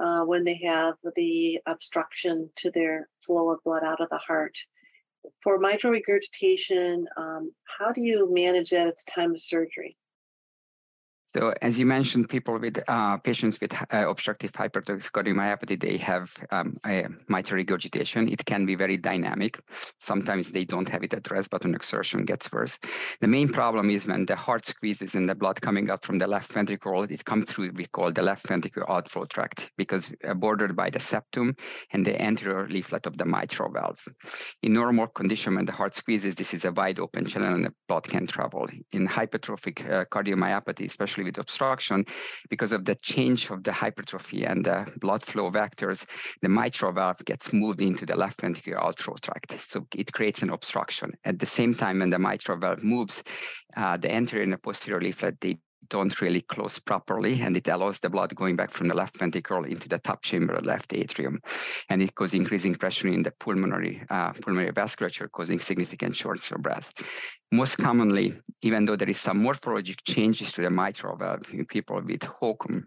uh, 0.00 0.24
when 0.24 0.44
they 0.44 0.60
have 0.64 0.94
the 1.16 1.58
obstruction 1.66 2.48
to 2.56 2.70
their 2.70 3.08
flow 3.24 3.50
of 3.50 3.62
blood 3.64 3.82
out 3.82 4.00
of 4.00 4.08
the 4.10 4.18
heart. 4.18 4.56
For 5.42 5.58
mitral 5.58 5.92
regurgitation, 5.92 7.06
um, 7.16 7.52
how 7.78 7.90
do 7.90 8.00
you 8.00 8.32
manage 8.32 8.70
that 8.70 8.86
at 8.86 8.96
the 8.96 9.10
time 9.10 9.32
of 9.32 9.40
surgery? 9.40 9.96
So 11.36 11.52
as 11.60 11.78
you 11.78 11.84
mentioned, 11.84 12.30
people 12.30 12.58
with 12.58 12.82
uh, 12.88 13.18
patients 13.18 13.60
with 13.60 13.74
uh, 13.74 14.08
obstructive 14.08 14.52
hypertrophic 14.52 15.10
cardiomyopathy, 15.12 15.78
they 15.78 15.98
have 15.98 16.32
um, 16.50 16.78
mitral 17.28 17.56
regurgitation. 17.56 18.30
It 18.30 18.46
can 18.46 18.64
be 18.64 18.74
very 18.74 18.96
dynamic. 18.96 19.60
Sometimes 20.00 20.50
they 20.50 20.64
don't 20.64 20.88
have 20.88 21.02
it 21.02 21.12
addressed, 21.12 21.50
but 21.50 21.62
when 21.62 21.74
exertion 21.74 22.24
gets 22.24 22.50
worse. 22.50 22.78
The 23.20 23.28
main 23.28 23.50
problem 23.50 23.90
is 23.90 24.06
when 24.06 24.24
the 24.24 24.34
heart 24.34 24.64
squeezes 24.64 25.14
and 25.14 25.28
the 25.28 25.34
blood 25.34 25.60
coming 25.60 25.90
up 25.90 26.06
from 26.06 26.18
the 26.18 26.26
left 26.26 26.50
ventricle, 26.50 27.02
it 27.02 27.22
comes 27.26 27.44
through 27.44 27.72
we 27.74 27.84
call 27.84 28.12
the 28.12 28.22
left 28.22 28.46
ventricular 28.46 28.88
outflow 28.88 29.26
tract 29.26 29.70
because 29.76 30.10
uh, 30.26 30.32
bordered 30.32 30.74
by 30.74 30.88
the 30.88 31.00
septum 31.00 31.54
and 31.92 32.06
the 32.06 32.18
anterior 32.18 32.66
leaflet 32.66 33.04
of 33.04 33.18
the 33.18 33.26
mitral 33.26 33.70
valve. 33.70 34.02
In 34.62 34.72
normal 34.72 35.08
condition, 35.08 35.56
when 35.56 35.66
the 35.66 35.72
heart 35.72 35.96
squeezes, 35.96 36.34
this 36.34 36.54
is 36.54 36.64
a 36.64 36.72
wide 36.72 36.98
open 36.98 37.26
channel 37.26 37.54
and 37.54 37.66
the 37.66 37.74
blood 37.88 38.04
can 38.04 38.26
travel. 38.26 38.70
In 38.92 39.06
hypertrophic 39.06 39.84
uh, 39.84 40.06
cardiomyopathy, 40.06 40.86
especially 40.86 41.25
with 41.26 41.38
obstruction, 41.38 42.06
because 42.48 42.72
of 42.72 42.84
the 42.84 42.94
change 42.94 43.50
of 43.50 43.62
the 43.62 43.72
hypertrophy 43.72 44.44
and 44.44 44.64
the 44.64 44.90
blood 44.98 45.22
flow 45.22 45.50
vectors, 45.50 46.06
the 46.40 46.48
mitral 46.48 46.92
valve 46.92 47.24
gets 47.24 47.52
moved 47.52 47.82
into 47.82 48.06
the 48.06 48.16
left 48.16 48.40
ventricular 48.40 48.82
outflow 48.82 49.16
tract. 49.20 49.60
So 49.60 49.86
it 49.94 50.12
creates 50.12 50.42
an 50.42 50.50
obstruction. 50.50 51.12
At 51.24 51.38
the 51.38 51.46
same 51.46 51.74
time, 51.74 51.98
when 51.98 52.10
the 52.10 52.18
mitral 52.18 52.58
valve 52.58 52.82
moves, 52.82 53.22
uh, 53.76 53.96
the 53.98 54.12
anterior 54.12 54.44
and 54.44 54.52
the 54.52 54.58
posterior 54.58 55.00
leaflet, 55.00 55.40
they 55.40 55.58
don't 55.88 56.20
really 56.20 56.40
close 56.40 56.78
properly, 56.78 57.40
and 57.40 57.56
it 57.56 57.68
allows 57.68 58.00
the 58.00 58.10
blood 58.10 58.34
going 58.34 58.56
back 58.56 58.70
from 58.70 58.88
the 58.88 58.94
left 58.94 59.16
ventricle 59.16 59.64
into 59.64 59.88
the 59.88 59.98
top 59.98 60.22
chamber 60.22 60.54
of 60.54 60.64
left 60.64 60.94
atrium, 60.94 61.40
and 61.88 62.02
it 62.02 62.14
causes 62.14 62.34
increasing 62.34 62.74
pressure 62.74 63.08
in 63.08 63.22
the 63.22 63.30
pulmonary 63.30 64.02
uh, 64.10 64.32
pulmonary 64.32 64.72
vasculature, 64.72 65.30
causing 65.30 65.58
significant 65.58 66.14
shortness 66.14 66.50
of 66.50 66.62
breath. 66.62 66.92
Most 67.52 67.76
commonly, 67.76 68.34
even 68.62 68.84
though 68.84 68.96
there 68.96 69.10
is 69.10 69.18
some 69.18 69.42
morphologic 69.42 69.98
changes 70.04 70.52
to 70.52 70.62
the 70.62 70.70
mitral 70.70 71.16
valve 71.16 71.52
in 71.52 71.64
people 71.64 72.00
with 72.02 72.20
HOCM, 72.20 72.84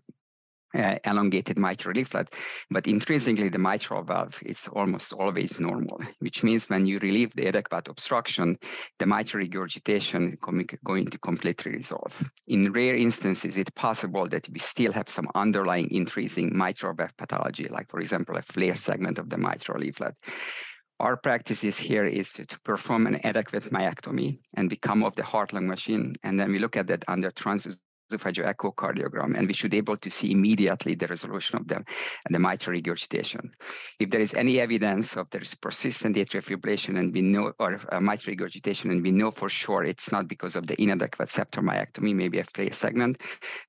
uh, 0.76 0.96
elongated 1.04 1.58
mitral 1.58 1.96
leaflet, 1.96 2.34
but 2.70 2.88
intrinsically 2.88 3.50
the 3.50 3.58
mitral 3.58 4.04
valve 4.04 4.40
is 4.46 4.68
almost 4.68 5.14
always 5.14 5.60
normal, 5.60 6.00
which 6.20 6.44
means 6.44 6.70
when 6.70 6.86
you 6.86 7.00
relieve 7.00 7.34
the 7.36 7.48
adequate 7.48 7.88
obstruction, 7.88 8.58
the 9.00 9.06
mitral 9.06 9.42
regurgitation 9.42 10.38
going 10.84 11.08
to 11.08 11.20
completely 11.20 11.72
resolve. 11.72 12.32
In 12.48 12.72
rare 12.72 12.96
instances, 12.96 13.58
it's 13.58 13.72
possible 13.72 14.28
that 14.30 14.48
we 14.50 14.60
still 14.60 14.92
have 14.94 15.10
some 15.10 15.30
underlying 15.36 15.90
intrinsic 15.92 16.52
mitral 16.52 16.94
valve 16.94 17.18
pathology, 17.18 17.68
like 17.68 17.90
for 17.90 18.00
example, 18.00 18.38
a 18.38 18.42
flail 18.42 18.76
segment 18.76 19.18
of 19.18 19.30
the 19.30 19.38
mitral 19.38 19.80
leaflet. 19.80 20.16
Our 21.00 21.16
practice 21.16 21.64
is 21.64 21.80
here 21.80 22.06
is 22.06 22.34
to, 22.34 22.46
to 22.46 22.60
perform 22.60 23.08
an 23.08 23.22
adequate 23.24 23.64
myectomy 23.72 24.40
and 24.54 24.70
become 24.70 25.04
of 25.04 25.16
the 25.16 25.24
heart-lung 25.24 25.66
machine, 25.66 26.16
and 26.24 26.38
then 26.38 26.52
we 26.52 26.60
look 26.60 26.76
at 26.76 26.88
that 26.88 27.06
under 27.08 27.32
trans 27.32 27.66
esophageal 28.10 28.54
echocardiogram, 28.54 29.38
and 29.38 29.48
we 29.48 29.54
should 29.54 29.72
be 29.72 29.78
able 29.78 29.98
to 29.98 30.10
see 30.10 30.32
immediately 30.32 30.96
the 30.96 31.08
resolution 31.08 31.58
of 31.58 31.68
them 31.68 31.86
and 32.26 32.36
the 32.36 32.40
mitral 32.40 32.74
regurgitation. 32.74 33.52
If 34.00 34.10
there 34.10 34.22
is 34.22 34.34
any 34.34 34.60
evidence 34.60 35.16
of 35.16 35.30
there 35.30 35.42
is 35.42 35.56
persistent 35.56 36.16
atrial 36.16 36.44
fibrillation 36.44 36.98
and 36.98 37.14
we 37.14 37.22
know, 37.22 37.54
or 37.60 37.80
uh, 37.92 38.00
mitral 38.00 38.32
regurgitation, 38.32 38.92
and 38.92 39.04
we 39.04 39.12
know 39.12 39.32
for 39.32 39.50
sure 39.50 39.84
it's 39.84 40.12
not 40.12 40.28
because 40.28 40.56
of 40.56 40.68
the 40.68 40.82
inadequate 40.82 41.30
septal 41.30 41.64
myectomy, 41.64 42.14
maybe 42.16 42.40
a 42.40 42.44
failed 42.44 42.76
segment, 42.76 43.22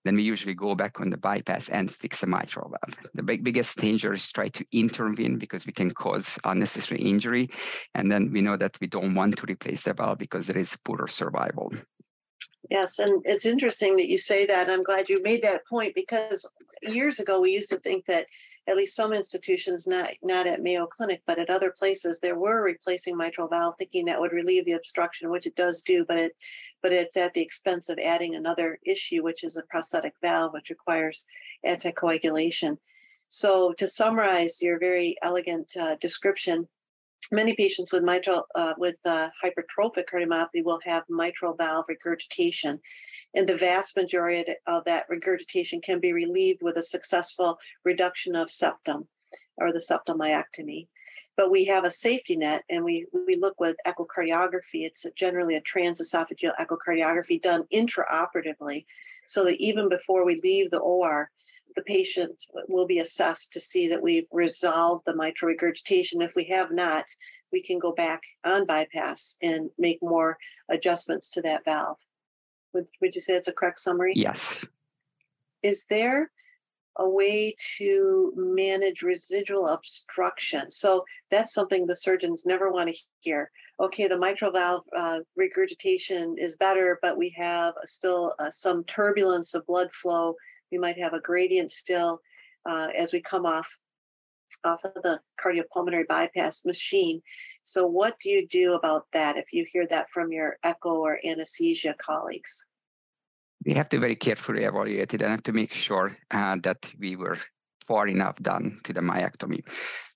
then 0.05 0.17
we 0.17 0.23
usually 0.23 0.55
go 0.55 0.75
back 0.75 1.01
on 1.01 1.11
the 1.11 1.17
bypass 1.17 1.69
and 1.69 1.91
fix 1.91 2.21
the 2.21 2.27
mitral 2.27 2.71
valve. 2.71 2.97
The 3.15 3.23
big, 3.23 3.45
biggest 3.45 3.79
danger 3.79 4.13
is 4.13 4.31
try 4.33 4.49
to 4.49 4.65
intervene 4.73 5.39
because 5.39 5.67
we 5.67 5.73
can 5.73 5.91
cause 5.91 6.39
unnecessary 6.45 7.03
injury, 7.03 7.51
and 7.95 8.11
then 8.11 8.33
we 8.33 8.41
know 8.41 8.57
that 8.57 8.79
we 8.81 8.87
don't 8.87 9.15
want 9.15 9.37
to 9.39 9.47
replace 9.47 9.85
the 9.85 9.95
valve 9.95 10.19
because 10.19 10.47
there 10.47 10.59
is 10.59 10.77
poorer 10.85 11.09
survival. 11.09 11.73
Yes, 12.69 12.99
and 12.99 13.23
it's 13.25 13.47
interesting 13.47 13.97
that 13.97 14.09
you 14.09 14.19
say 14.19 14.47
that. 14.47 14.69
I'm 14.69 14.83
glad 14.83 15.09
you 15.09 15.23
made 15.23 15.43
that 15.43 15.67
point 15.67 15.95
because 15.95 16.49
years 16.83 17.19
ago 17.19 17.41
we 17.41 17.53
used 17.53 17.71
to 17.71 17.79
think 17.79 18.07
that 18.07 18.27
at 18.69 18.77
least 18.77 18.95
some 18.95 19.13
institutions, 19.13 19.87
not 19.87 20.11
not 20.23 20.47
at 20.47 20.63
Mayo 20.63 20.87
Clinic, 20.87 21.23
but 21.27 21.39
at 21.39 21.51
other 21.51 21.75
places, 21.77 22.21
there 22.21 22.39
were 22.39 22.63
replacing 22.63 23.17
mitral 23.17 23.49
valve, 23.49 23.75
thinking 23.79 24.05
that 24.07 24.21
would 24.21 24.33
relieve 24.33 24.67
the 24.67 24.75
obstruction, 24.75 25.31
which 25.31 25.47
it 25.47 25.57
does 25.57 25.83
do, 25.83 26.05
but 26.05 26.19
it 26.19 26.37
but 26.83 26.93
it's 26.93 27.17
at 27.17 27.33
the 27.33 27.41
expense 27.41 27.89
of 27.89 27.99
adding 27.99 28.35
another 28.35 28.79
issue, 28.85 29.23
which 29.23 29.43
is 29.43 29.57
a 29.57 29.63
prosthetic 29.63 30.13
valve, 30.21 30.53
which 30.53 30.71
requires 30.71 31.27
anticoagulation. 31.67 32.77
So 33.31 33.73
to 33.75 33.89
summarize 33.89 34.61
your 34.61 34.79
very 34.79 35.17
elegant 35.23 35.73
uh, 35.77 35.97
description, 36.01 36.69
many 37.33 37.55
patients 37.55 37.93
with 37.93 38.03
mitral 38.03 38.47
uh, 38.55 38.75
with 38.79 38.97
uh, 39.05 39.29
hypertrophic 39.43 40.05
cardiomyopathy 40.13 40.65
will 40.65 40.81
have 40.85 41.05
mitral 41.09 41.55
valve 41.55 41.85
regurgitation 41.89 42.81
and 43.35 43.49
the 43.49 43.57
vast 43.57 43.97
majority 43.97 44.55
of 44.67 44.85
that 44.85 45.07
regurgitation 45.09 45.81
can 45.81 46.01
be 46.01 46.13
relieved 46.13 46.63
with 46.63 46.77
a 46.77 46.83
successful 46.83 47.59
reduction 47.85 48.35
of 48.35 48.51
septum 48.51 49.07
or 49.59 49.73
the 49.73 49.79
septal 49.79 50.17
myectomy 50.17 50.87
but 51.41 51.51
we 51.51 51.65
have 51.65 51.85
a 51.85 51.91
safety 51.91 52.37
net 52.37 52.65
and 52.69 52.85
we, 52.85 53.07
we 53.27 53.35
look 53.37 53.59
with 53.59 53.75
echocardiography. 53.87 54.85
It's 54.85 55.07
generally 55.17 55.55
a 55.55 55.63
transesophageal 55.63 56.53
echocardiography 56.61 57.41
done 57.41 57.65
intraoperatively 57.73 58.85
so 59.27 59.45
that 59.45 59.57
even 59.57 59.89
before 59.89 60.27
we 60.27 60.39
leave 60.43 60.71
the 60.71 60.77
or 60.77 61.31
the 61.77 61.83
patient 61.83 62.43
will 62.69 62.87
be 62.87 62.99
assessed 62.99 63.53
to 63.53 63.61
see 63.61 63.89
that 63.89 64.03
we've 64.03 64.27
resolved 64.33 65.05
the 65.07 65.15
mitral 65.15 65.51
regurgitation. 65.51 66.23
If 66.23 66.35
we 66.35 66.45
have 66.45 66.71
not, 66.71 67.05
we 67.53 67.63
can 67.63 67.79
go 67.79 67.93
back 67.93 68.21
on 68.45 68.67
bypass 68.67 69.37
and 69.43 69.71
make 69.79 69.99
more 70.03 70.37
adjustments 70.69 71.31
to 71.33 71.43
that 71.43 71.65
valve. 71.65 71.97
Would, 72.73 72.87
would 73.01 73.15
you 73.15 73.21
say 73.21 73.35
that's 73.35 73.49
a 73.49 73.53
correct 73.53 73.81
summary? 73.81 74.13
Yes. 74.17 74.65
Is 75.63 75.87
there 75.87 76.31
a 76.97 77.09
way 77.09 77.55
to 77.79 78.33
manage 78.37 79.03
residual 79.03 79.69
obstruction? 79.69 80.71
So 80.71 81.05
that's 81.31 81.55
something 81.55 81.87
the 81.87 81.97
surgeons 81.97 82.45
never 82.47 82.71
want 82.71 82.89
to 82.89 83.01
hear. 83.21 83.51
Okay, 83.81 84.09
the 84.09 84.19
mitral 84.19 84.53
valve 84.53 84.85
uh, 84.97 85.19
regurgitation 85.37 86.37
is 86.39 86.57
better, 86.57 86.99
but 87.03 87.17
we 87.17 87.35
have 87.37 87.75
still 87.87 88.35
uh, 88.39 88.51
some 88.51 88.85
turbulence 88.85 89.55
of 89.55 89.67
blood 89.67 89.91
flow 89.93 90.35
we 90.71 90.79
might 90.79 90.99
have 90.99 91.13
a 91.13 91.21
gradient 91.21 91.71
still 91.71 92.21
uh, 92.69 92.89
as 92.97 93.13
we 93.13 93.21
come 93.21 93.47
off 93.47 93.69
off 94.65 94.85
of 94.85 94.95
the 95.03 95.21
cardiopulmonary 95.43 96.07
bypass 96.09 96.65
machine. 96.65 97.23
So 97.63 97.87
what 97.87 98.19
do 98.19 98.31
you 98.31 98.49
do 98.49 98.73
about 98.73 99.07
that 99.13 99.37
if 99.37 99.53
you 99.53 99.65
hear 99.71 99.87
that 99.89 100.11
from 100.11 100.33
your 100.33 100.57
echo 100.65 100.97
or 100.97 101.19
anesthesia 101.25 101.95
colleagues? 101.99 102.65
We 103.65 103.75
have 103.75 103.89
to 103.91 103.99
very 104.01 104.17
carefully 104.17 104.65
evaluate 104.65 105.15
it 105.15 105.23
and 105.23 105.31
have 105.31 105.43
to 105.45 105.53
make 105.53 105.73
sure 105.73 106.17
uh, 106.31 106.57
that 106.63 106.91
we 106.99 107.15
were 107.15 107.39
far 107.87 108.09
enough 108.09 108.37
done 108.37 108.81
to 108.85 108.93
the 108.93 109.01
myectomy. 109.01 109.63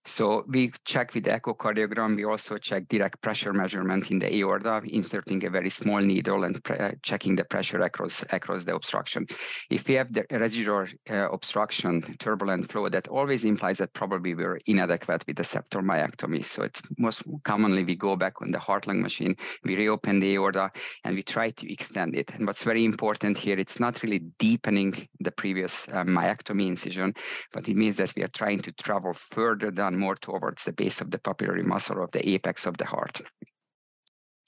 So 0.06 0.44
we 0.46 0.72
check 0.84 1.14
with 1.14 1.24
echocardiogram. 1.24 2.16
We 2.16 2.24
also 2.24 2.58
check 2.58 2.88
direct 2.88 3.22
pressure 3.22 3.52
measurement 3.52 4.10
in 4.10 4.18
the 4.18 4.34
aorta, 4.36 4.82
inserting 4.84 5.44
a 5.44 5.50
very 5.50 5.70
small 5.70 5.98
needle 6.00 6.44
and 6.44 6.62
pre- 6.62 6.76
uh, 6.76 6.92
checking 7.02 7.36
the 7.36 7.44
pressure 7.44 7.80
across 7.80 8.22
across 8.30 8.64
the 8.64 8.74
obstruction. 8.74 9.26
If 9.70 9.88
we 9.88 9.94
have 9.94 10.12
the 10.12 10.26
residual 10.30 10.86
uh, 11.08 11.30
obstruction, 11.30 12.02
turbulent 12.18 12.70
flow, 12.70 12.88
that 12.90 13.08
always 13.08 13.44
implies 13.44 13.78
that 13.78 13.94
probably 13.94 14.34
we're 14.34 14.60
inadequate 14.66 15.26
with 15.26 15.36
the 15.36 15.42
septal 15.42 15.82
myectomy. 15.82 16.44
So 16.44 16.64
it's 16.64 16.82
most 16.98 17.22
commonly 17.42 17.84
we 17.84 17.96
go 17.96 18.14
back 18.14 18.42
on 18.42 18.50
the 18.50 18.58
heart 18.58 18.86
lung 18.86 19.00
machine, 19.00 19.36
we 19.64 19.74
reopen 19.76 20.20
the 20.20 20.34
aorta, 20.34 20.70
and 21.04 21.16
we 21.16 21.22
try 21.22 21.50
to 21.50 21.72
extend 21.72 22.14
it. 22.14 22.34
And 22.34 22.46
what's 22.46 22.62
very 22.62 22.84
important 22.84 23.38
here, 23.38 23.58
it's 23.58 23.80
not 23.80 24.02
really 24.02 24.18
deepening 24.18 25.08
the 25.20 25.32
previous 25.32 25.88
uh, 25.88 26.04
myectomy 26.04 26.66
incision, 26.66 27.14
but 27.52 27.68
it 27.68 27.76
means 27.76 27.96
that 27.96 28.14
we 28.14 28.22
are 28.22 28.28
trying 28.28 28.60
to 28.60 28.72
travel 28.72 29.14
further 29.14 29.70
down 29.70 29.93
more 29.98 30.16
towards 30.16 30.64
the 30.64 30.72
base 30.72 31.00
of 31.00 31.10
the 31.10 31.18
papillary 31.18 31.64
muscle 31.64 31.98
or 31.98 32.08
the 32.12 32.28
apex 32.28 32.66
of 32.66 32.76
the 32.76 32.86
heart. 32.86 33.20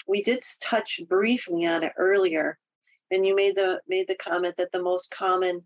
We 0.06 0.22
did 0.22 0.42
touch 0.62 1.00
briefly 1.08 1.66
on 1.66 1.82
it 1.82 1.92
earlier, 1.98 2.58
and 3.10 3.26
you 3.26 3.34
made 3.34 3.56
the 3.56 3.80
made 3.88 4.08
the 4.08 4.16
comment 4.16 4.56
that 4.58 4.72
the 4.72 4.82
most 4.82 5.10
common 5.10 5.62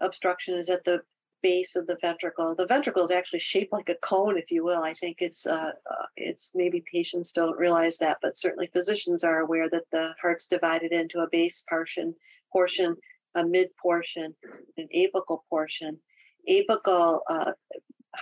obstruction 0.00 0.56
is 0.56 0.68
at 0.68 0.84
the 0.84 1.02
base 1.44 1.76
of 1.76 1.86
the 1.86 1.98
ventricle. 2.00 2.54
The 2.54 2.66
ventricle 2.66 3.04
is 3.04 3.10
actually 3.10 3.40
shaped 3.40 3.70
like 3.70 3.90
a 3.90 3.96
cone, 3.96 4.38
if 4.38 4.50
you 4.50 4.64
will. 4.64 4.82
I 4.82 4.94
think 4.94 5.18
it's 5.20 5.46
uh, 5.46 5.72
uh, 5.90 6.06
it's 6.16 6.52
maybe 6.54 6.82
patients 6.90 7.32
don't 7.32 7.58
realize 7.58 7.98
that, 7.98 8.18
but 8.22 8.36
certainly 8.36 8.70
physicians 8.72 9.24
are 9.24 9.40
aware 9.40 9.68
that 9.68 9.84
the 9.92 10.14
heart's 10.20 10.46
divided 10.46 10.92
into 10.92 11.20
a 11.20 11.28
base 11.30 11.62
portion, 11.68 12.14
portion, 12.50 12.96
a 13.34 13.44
mid 13.44 13.68
portion, 13.76 14.34
an 14.78 14.88
apical 14.96 15.40
portion. 15.50 15.98
Apical 16.48 17.20
uh, 17.28 17.52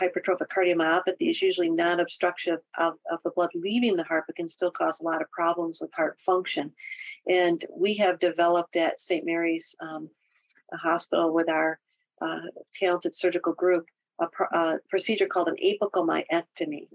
hypertrophic 0.01 0.49
cardiomyopathy 0.49 1.31
is 1.31 1.43
usually 1.43 1.71
non-obstruction 1.71 2.59
of, 2.79 2.95
of 3.11 3.23
the 3.23 3.31
blood 3.35 3.51
leaving 3.55 3.97
the 3.97 4.05
heart, 4.05 4.25
but 4.27 4.37
can 4.37 4.49
still 4.49 4.71
cause 4.71 5.01
a 5.01 5.05
lot 5.05 5.23
of 5.23 5.31
problems 5.31 5.81
with 5.81 5.93
heart 5.95 6.19
function. 6.25 6.73
And 7.29 7.65
we 7.71 7.95
have 7.97 8.19
developed 8.19 8.77
at 8.77 9.01
St. 9.01 9.25
Mary's 9.25 9.75
um, 9.81 10.09
Hospital 10.73 11.33
with 11.33 11.51
our 11.51 11.79
uh, 12.21 12.41
talented 12.73 13.15
surgical 13.15 13.53
group 13.53 13.87
a, 14.21 14.57
a, 14.57 14.79
procedure 14.89 15.27
called 15.27 15.49
an 15.49 15.57
apical 15.57 16.07
myectomy. 16.07 16.89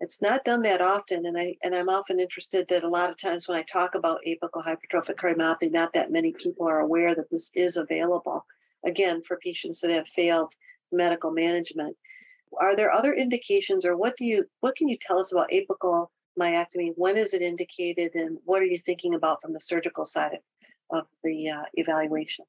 It's 0.00 0.20
not 0.20 0.44
done 0.44 0.62
that 0.62 0.80
often, 0.80 1.24
and 1.26 1.38
I 1.38 1.56
and 1.62 1.74
I'm 1.74 1.88
often 1.88 2.18
interested 2.18 2.66
that 2.68 2.82
a 2.82 2.88
lot 2.88 3.10
of 3.10 3.18
times 3.18 3.46
when 3.46 3.56
I 3.56 3.62
talk 3.62 3.94
about 3.94 4.20
apical 4.26 4.64
hypertrophic 4.64 5.16
cardiomyopathy, 5.16 5.70
not 5.70 5.92
that 5.94 6.10
many 6.10 6.32
people 6.32 6.68
are 6.68 6.80
aware 6.80 7.14
that 7.14 7.30
this 7.30 7.50
is 7.54 7.76
available. 7.76 8.44
Again, 8.84 9.22
for 9.22 9.38
patients 9.38 9.80
that 9.80 9.90
have 9.90 10.08
failed 10.08 10.52
medical 10.92 11.30
management 11.30 11.96
are 12.60 12.76
there 12.76 12.92
other 12.92 13.14
indications 13.14 13.84
or 13.84 13.96
what 13.96 14.16
do 14.16 14.24
you 14.24 14.44
what 14.60 14.76
can 14.76 14.88
you 14.88 14.96
tell 15.00 15.18
us 15.18 15.32
about 15.32 15.50
apical 15.50 16.08
myectomy? 16.38 16.92
When 16.96 17.16
is 17.16 17.34
it 17.34 17.42
indicated 17.42 18.14
and 18.14 18.38
what 18.44 18.62
are 18.62 18.66
you 18.66 18.78
thinking 18.84 19.14
about 19.14 19.40
from 19.40 19.52
the 19.52 19.60
surgical 19.60 20.04
side 20.04 20.32
of, 20.90 20.98
of 20.98 21.06
the 21.22 21.50
uh, 21.50 21.64
evaluation 21.74 22.44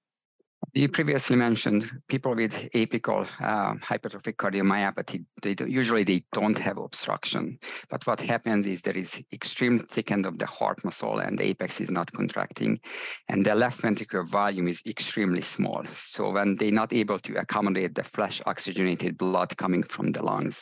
you 0.75 0.89
previously 0.89 1.38
mentioned 1.38 1.89
people 2.10 2.36
with 2.36 2.51
apical 2.74 3.25
uh, 3.39 3.75
hypertrophic 3.75 4.36
cardiomyopathy. 4.36 5.24
They 5.41 5.55
do, 5.55 5.65
usually 5.65 6.03
they 6.03 6.25
don't 6.34 6.58
have 6.58 6.77
obstruction, 6.77 7.60
but 7.89 8.05
what 8.05 8.20
happens 8.20 8.67
is 8.67 8.82
there 8.82 8.98
is 8.98 9.24
extreme 9.32 9.79
thickening 9.79 10.25
of 10.25 10.38
the 10.38 10.46
heart 10.46 10.84
muscle, 10.84 11.20
and 11.20 11.39
the 11.39 11.46
apex 11.46 11.79
is 11.79 11.89
not 11.89 12.12
contracting, 12.12 12.82
and 13.29 13.46
the 13.46 13.55
left 13.55 13.82
ventricular 13.82 14.27
volume 14.27 14.67
is 14.67 14.82
extremely 14.86 15.41
small. 15.41 15.86
So 15.94 16.32
when 16.32 16.58
they're 16.58 16.72
not 16.72 16.91
able 16.91 17.20
to 17.20 17.36
accommodate 17.36 17.96
the 17.96 18.03
fresh 18.03 18.41
oxygenated 18.46 19.17
blood 19.17 19.55
coming 19.55 19.82
from 19.82 20.12
the 20.12 20.24
lungs, 20.24 20.62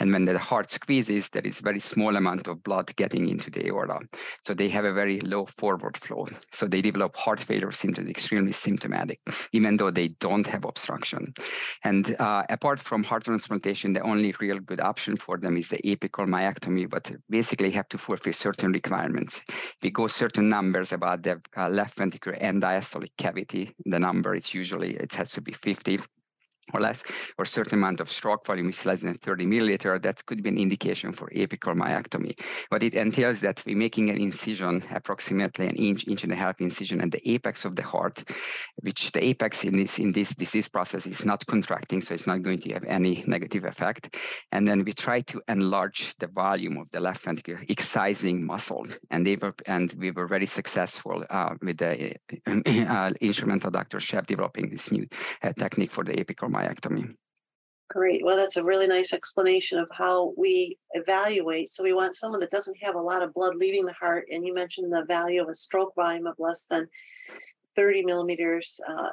and 0.00 0.12
when 0.12 0.24
the 0.24 0.40
heart 0.40 0.72
squeezes, 0.72 1.28
there 1.28 1.46
is 1.46 1.60
very 1.60 1.80
small 1.80 2.16
amount 2.16 2.48
of 2.48 2.64
blood 2.64 2.94
getting 2.96 3.28
into 3.28 3.48
the 3.48 3.68
aorta. 3.68 4.00
So 4.44 4.54
they 4.54 4.70
have 4.70 4.84
a 4.84 4.92
very 4.92 5.20
low 5.20 5.46
forward 5.46 5.96
flow. 5.96 6.26
So 6.52 6.66
they 6.66 6.82
develop 6.82 7.16
heart 7.16 7.38
failure 7.38 7.70
symptoms, 7.70 8.10
extremely 8.10 8.52
symptomatic 8.52 9.20
even 9.52 9.76
though 9.76 9.90
they 9.90 10.08
don't 10.08 10.46
have 10.46 10.64
obstruction. 10.64 11.34
And 11.84 12.14
uh, 12.18 12.44
apart 12.48 12.80
from 12.80 13.04
heart 13.04 13.24
transplantation, 13.24 13.92
the 13.92 14.00
only 14.00 14.34
real 14.40 14.58
good 14.58 14.80
option 14.80 15.16
for 15.16 15.38
them 15.38 15.56
is 15.56 15.68
the 15.68 15.78
apical 15.78 16.26
myectomy, 16.26 16.88
but 16.88 17.10
basically 17.28 17.70
have 17.70 17.88
to 17.88 17.98
fulfill 17.98 18.32
certain 18.32 18.72
requirements. 18.72 19.40
We 19.82 19.90
go 19.90 20.08
certain 20.08 20.48
numbers 20.48 20.92
about 20.92 21.22
the 21.22 21.40
uh, 21.56 21.68
left 21.68 21.98
ventricular 21.98 22.36
end 22.40 22.62
diastolic 22.62 23.10
cavity. 23.16 23.74
The 23.84 23.98
number 23.98 24.34
it's 24.34 24.54
usually 24.54 24.94
it 24.94 25.14
has 25.14 25.32
to 25.32 25.40
be 25.40 25.52
50 25.52 25.98
or 26.72 26.80
less, 26.80 27.02
or 27.38 27.44
certain 27.44 27.78
amount 27.78 28.00
of 28.00 28.10
stroke 28.10 28.46
volume 28.46 28.70
is 28.70 28.86
less 28.86 29.00
than 29.00 29.14
30 29.14 29.46
milliliter, 29.46 30.00
that 30.02 30.24
could 30.26 30.42
be 30.42 30.50
an 30.50 30.58
indication 30.58 31.12
for 31.12 31.28
apical 31.30 31.74
myectomy. 31.74 32.38
But 32.70 32.82
it 32.82 32.94
entails 32.94 33.40
that 33.40 33.62
we're 33.66 33.76
making 33.76 34.10
an 34.10 34.18
incision, 34.18 34.84
approximately 34.90 35.66
an 35.66 35.76
inch, 35.76 36.06
inch 36.06 36.24
and 36.24 36.32
a 36.32 36.36
half 36.36 36.60
incision 36.60 37.00
at 37.00 37.10
the 37.10 37.30
apex 37.30 37.64
of 37.64 37.76
the 37.76 37.82
heart, 37.82 38.22
which 38.80 39.12
the 39.12 39.24
apex 39.24 39.64
in 39.64 39.76
this 39.76 39.98
in 39.98 40.12
this 40.12 40.34
disease 40.34 40.68
process 40.68 41.06
is 41.06 41.24
not 41.24 41.44
contracting, 41.46 42.00
so 42.00 42.14
it's 42.14 42.26
not 42.26 42.42
going 42.42 42.58
to 42.58 42.72
have 42.72 42.84
any 42.84 43.24
negative 43.26 43.64
effect. 43.64 44.16
And 44.52 44.66
then 44.66 44.84
we 44.84 44.92
try 44.92 45.22
to 45.22 45.42
enlarge 45.48 46.14
the 46.18 46.28
volume 46.28 46.78
of 46.78 46.90
the 46.90 47.00
left 47.00 47.24
ventricle, 47.24 47.56
excising 47.68 48.46
muscle, 48.46 48.86
and 49.10 49.26
they 49.26 49.36
were 49.36 49.52
and 49.66 49.92
we 49.98 50.10
were 50.10 50.26
very 50.26 50.46
successful 50.46 51.24
uh, 51.28 51.54
with 51.60 51.78
the 51.78 52.14
uh, 52.46 53.10
instrumental 53.20 53.70
Dr. 53.70 54.00
Schaff 54.00 54.26
developing 54.26 54.70
this 54.70 54.92
new 54.92 55.06
uh, 55.42 55.52
technique 55.52 55.90
for 55.90 56.04
the 56.04 56.12
apical 56.12 56.51
myectomy. 56.52 57.14
Great. 57.92 58.24
Well, 58.24 58.36
that's 58.36 58.56
a 58.56 58.64
really 58.64 58.86
nice 58.86 59.12
explanation 59.12 59.78
of 59.78 59.88
how 59.92 60.32
we 60.38 60.78
evaluate. 60.92 61.68
So 61.68 61.82
we 61.82 61.92
want 61.92 62.16
someone 62.16 62.40
that 62.40 62.50
doesn't 62.50 62.82
have 62.82 62.94
a 62.94 63.02
lot 63.02 63.22
of 63.22 63.34
blood 63.34 63.54
leaving 63.56 63.84
the 63.84 63.92
heart. 63.92 64.26
And 64.32 64.46
you 64.46 64.54
mentioned 64.54 64.90
the 64.90 65.04
value 65.04 65.42
of 65.42 65.50
a 65.50 65.54
stroke 65.54 65.94
volume 65.94 66.26
of 66.26 66.34
less 66.38 66.64
than 66.70 66.88
30 67.76 68.04
millimeters 68.04 68.80
uh, 68.88 69.10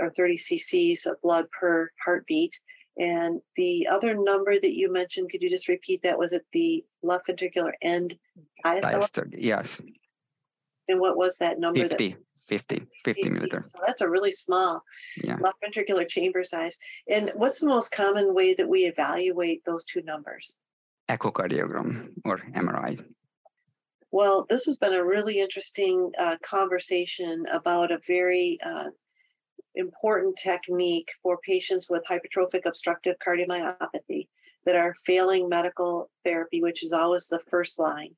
or 0.00 0.10
30 0.16 0.38
cc's 0.38 1.04
of 1.04 1.20
blood 1.20 1.50
per 1.50 1.90
heartbeat. 2.02 2.58
And 2.98 3.42
the 3.56 3.86
other 3.88 4.14
number 4.14 4.54
that 4.54 4.74
you 4.74 4.90
mentioned, 4.90 5.30
could 5.30 5.42
you 5.42 5.50
just 5.50 5.68
repeat 5.68 6.02
that? 6.02 6.18
Was 6.18 6.32
it 6.32 6.46
the 6.52 6.84
left 7.02 7.28
ventricular 7.28 7.72
end 7.82 8.18
diastole? 8.64 9.34
Yes. 9.36 9.80
And 10.88 10.98
what 10.98 11.16
was 11.16 11.36
that 11.38 11.60
number? 11.60 11.86
50. 11.88 12.08
That, 12.08 12.18
50, 12.48 12.82
50 13.04 13.22
milliliter. 13.24 13.62
So 13.62 13.78
that's 13.86 14.00
a 14.00 14.08
really 14.08 14.32
small 14.32 14.82
yeah. 15.22 15.36
left 15.40 15.58
ventricular 15.62 16.08
chamber 16.08 16.44
size. 16.44 16.78
And 17.08 17.30
what's 17.34 17.60
the 17.60 17.68
most 17.68 17.92
common 17.92 18.34
way 18.34 18.54
that 18.54 18.68
we 18.68 18.86
evaluate 18.86 19.64
those 19.64 19.84
two 19.84 20.02
numbers? 20.02 20.56
Echocardiogram 21.08 22.10
or 22.24 22.38
MRI. 22.38 23.04
Well, 24.10 24.46
this 24.48 24.64
has 24.64 24.78
been 24.78 24.94
a 24.94 25.04
really 25.04 25.38
interesting 25.38 26.10
uh, 26.18 26.36
conversation 26.42 27.44
about 27.52 27.92
a 27.92 28.00
very 28.06 28.58
uh, 28.64 28.90
important 29.74 30.36
technique 30.36 31.08
for 31.22 31.38
patients 31.44 31.88
with 31.90 32.02
hypertrophic 32.10 32.62
obstructive 32.64 33.16
cardiomyopathy 33.26 34.28
that 34.64 34.74
are 34.74 34.94
failing 35.04 35.48
medical 35.48 36.10
therapy, 36.24 36.62
which 36.62 36.82
is 36.82 36.92
always 36.92 37.26
the 37.28 37.40
first 37.50 37.78
line. 37.78 38.14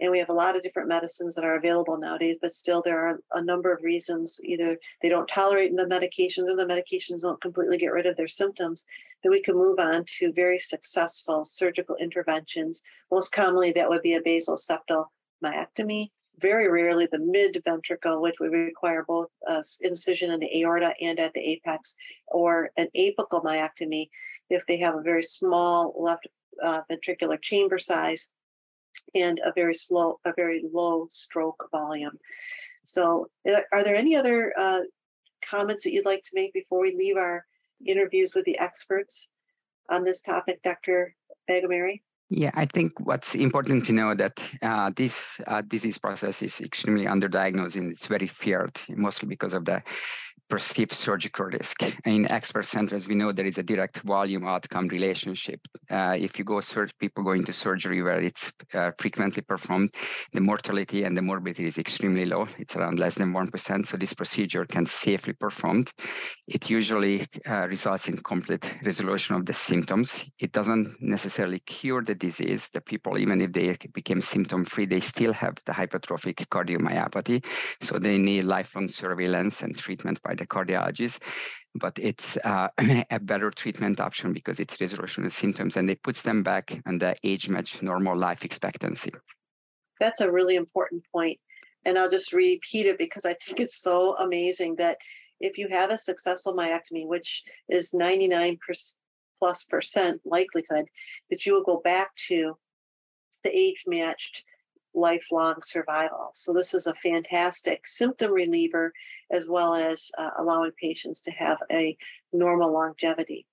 And 0.00 0.12
we 0.12 0.18
have 0.20 0.28
a 0.28 0.34
lot 0.34 0.54
of 0.54 0.62
different 0.62 0.88
medicines 0.88 1.34
that 1.34 1.44
are 1.44 1.56
available 1.56 1.98
nowadays, 1.98 2.38
but 2.40 2.52
still 2.52 2.82
there 2.84 2.98
are 2.98 3.20
a 3.32 3.42
number 3.42 3.72
of 3.72 3.82
reasons 3.82 4.40
either 4.44 4.78
they 5.02 5.08
don't 5.08 5.26
tolerate 5.26 5.74
the 5.76 5.84
medications 5.84 6.48
or 6.48 6.56
the 6.56 6.66
medications 6.66 7.22
don't 7.22 7.40
completely 7.40 7.78
get 7.78 7.92
rid 7.92 8.06
of 8.06 8.16
their 8.16 8.28
symptoms 8.28 8.86
that 9.22 9.30
we 9.30 9.42
can 9.42 9.56
move 9.56 9.78
on 9.80 10.04
to 10.18 10.32
very 10.32 10.58
successful 10.58 11.44
surgical 11.44 11.96
interventions. 11.96 12.82
Most 13.10 13.32
commonly, 13.32 13.72
that 13.72 13.88
would 13.88 14.02
be 14.02 14.14
a 14.14 14.22
basal 14.22 14.56
septal 14.56 15.06
myectomy. 15.44 16.10
Very 16.40 16.70
rarely, 16.70 17.08
the 17.10 17.18
mid 17.18 17.60
ventricle, 17.64 18.22
which 18.22 18.38
would 18.38 18.52
require 18.52 19.04
both 19.04 19.28
uh, 19.48 19.62
incision 19.80 20.30
in 20.30 20.38
the 20.38 20.60
aorta 20.60 20.94
and 21.00 21.18
at 21.18 21.32
the 21.32 21.40
apex, 21.40 21.96
or 22.28 22.70
an 22.76 22.86
apical 22.96 23.42
myectomy 23.42 24.08
if 24.48 24.64
they 24.66 24.78
have 24.78 24.94
a 24.94 25.02
very 25.02 25.24
small 25.24 25.92
left 25.98 26.28
uh, 26.62 26.82
ventricular 26.88 27.40
chamber 27.42 27.78
size 27.80 28.30
and 29.14 29.40
a 29.44 29.52
very 29.54 29.74
slow, 29.74 30.20
a 30.24 30.32
very 30.34 30.64
low 30.72 31.06
stroke 31.10 31.68
volume. 31.72 32.18
So, 32.84 33.28
are 33.72 33.84
there 33.84 33.96
any 33.96 34.16
other 34.16 34.52
uh, 34.58 34.80
comments 35.44 35.84
that 35.84 35.92
you'd 35.92 36.06
like 36.06 36.22
to 36.22 36.30
make 36.34 36.52
before 36.52 36.80
we 36.80 36.94
leave 36.96 37.16
our 37.16 37.44
interviews 37.86 38.34
with 38.34 38.44
the 38.44 38.58
experts 38.58 39.28
on 39.90 40.04
this 40.04 40.20
topic, 40.20 40.62
Dr. 40.62 41.14
Bagameri? 41.50 42.02
Yeah, 42.30 42.50
I 42.52 42.66
think 42.66 42.92
what's 43.00 43.34
important 43.34 43.86
to 43.86 43.92
know 43.92 44.14
that 44.14 44.38
uh, 44.60 44.90
this 44.94 45.40
uh, 45.46 45.62
disease 45.62 45.96
process 45.96 46.42
is 46.42 46.60
extremely 46.60 47.06
underdiagnosed 47.06 47.76
and 47.76 47.90
it's 47.90 48.06
very 48.06 48.26
feared, 48.26 48.78
mostly 48.90 49.28
because 49.28 49.54
of 49.54 49.64
the 49.64 49.82
perceived 50.48 50.92
surgical 50.92 51.46
risk. 51.46 51.82
In 52.04 52.30
expert 52.30 52.66
centers, 52.66 53.06
we 53.06 53.14
know 53.14 53.32
there 53.32 53.46
is 53.46 53.58
a 53.58 53.62
direct 53.62 53.98
volume 53.98 54.46
outcome 54.46 54.88
relationship. 54.88 55.60
Uh, 55.90 56.16
if 56.18 56.38
you 56.38 56.44
go 56.44 56.60
search 56.60 56.90
people 56.98 57.22
going 57.24 57.44
to 57.44 57.52
surgery 57.52 58.02
where 58.02 58.20
it's 58.20 58.52
uh, 58.74 58.90
frequently 58.98 59.42
performed, 59.42 59.90
the 60.32 60.40
mortality 60.40 61.04
and 61.04 61.16
the 61.16 61.22
morbidity 61.22 61.66
is 61.66 61.78
extremely 61.78 62.24
low. 62.24 62.48
It's 62.58 62.76
around 62.76 62.98
less 62.98 63.16
than 63.16 63.32
1%. 63.32 63.86
So 63.86 63.96
this 63.96 64.14
procedure 64.14 64.64
can 64.64 64.86
safely 64.86 65.34
performed. 65.34 65.90
It 66.46 66.70
usually 66.70 67.26
uh, 67.46 67.66
results 67.68 68.08
in 68.08 68.16
complete 68.16 68.64
resolution 68.84 69.36
of 69.36 69.44
the 69.44 69.54
symptoms. 69.54 70.24
It 70.38 70.52
doesn't 70.52 70.96
necessarily 71.00 71.60
cure 71.60 72.02
the 72.02 72.14
disease. 72.14 72.70
The 72.72 72.80
people, 72.80 73.18
even 73.18 73.40
if 73.40 73.52
they 73.52 73.76
became 73.92 74.22
symptom 74.22 74.64
free, 74.64 74.86
they 74.86 75.00
still 75.00 75.32
have 75.32 75.56
the 75.66 75.72
hypertrophic 75.72 76.46
cardiomyopathy. 76.48 77.44
So 77.80 77.98
they 77.98 78.18
need 78.18 78.44
lifelong 78.44 78.88
surveillance 78.88 79.62
and 79.62 79.76
treatment 79.76 80.22
by 80.22 80.34
the 80.38 80.46
cardiologist, 80.46 81.20
but 81.74 81.98
it's 81.98 82.36
uh, 82.38 82.68
a 83.10 83.20
better 83.20 83.50
treatment 83.50 84.00
option 84.00 84.32
because 84.32 84.60
it's 84.60 84.80
resolution 84.80 85.24
of 85.24 85.32
symptoms 85.32 85.76
and 85.76 85.90
it 85.90 86.02
puts 86.02 86.22
them 86.22 86.42
back 86.42 86.80
on 86.86 86.98
the 86.98 87.16
age 87.22 87.48
match 87.48 87.82
normal 87.82 88.16
life 88.16 88.44
expectancy. 88.44 89.12
That's 90.00 90.20
a 90.20 90.30
really 90.30 90.56
important 90.56 91.04
point. 91.12 91.38
And 91.84 91.98
I'll 91.98 92.10
just 92.10 92.32
repeat 92.32 92.86
it 92.86 92.98
because 92.98 93.24
I 93.24 93.34
think 93.34 93.60
it's 93.60 93.80
so 93.80 94.16
amazing 94.16 94.76
that 94.76 94.98
if 95.40 95.58
you 95.58 95.68
have 95.68 95.90
a 95.90 95.98
successful 95.98 96.54
myectomy, 96.54 97.06
which 97.06 97.42
is 97.68 97.94
99 97.94 98.58
plus 99.38 99.64
percent 99.64 100.20
likelihood 100.24 100.86
that 101.30 101.46
you 101.46 101.52
will 101.52 101.62
go 101.62 101.80
back 101.82 102.14
to 102.28 102.56
the 103.44 103.56
age 103.56 103.84
matched 103.86 104.42
lifelong 104.94 105.62
survival. 105.62 106.30
So, 106.32 106.52
this 106.52 106.74
is 106.74 106.86
a 106.86 106.94
fantastic 106.94 107.86
symptom 107.86 108.32
reliever 108.32 108.92
as 109.30 109.48
well 109.48 109.74
as 109.74 110.10
uh, 110.18 110.30
allowing 110.38 110.72
patients 110.80 111.20
to 111.22 111.30
have 111.32 111.58
a 111.70 111.96
normal 112.32 112.72
longevity. 112.72 113.46